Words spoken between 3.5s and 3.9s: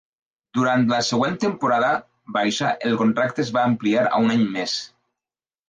va